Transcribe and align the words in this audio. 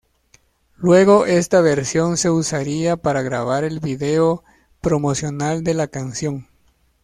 Luego 0.77 1.27
esta 1.27 1.61
versión 1.61 2.17
se 2.17 2.31
usaría 2.31 2.97
para 2.97 3.21
grabar 3.21 3.63
el 3.63 3.79
video 3.79 4.43
promocional 4.81 5.63
de 5.63 5.75
la 5.75 5.89
canción. 5.89 6.47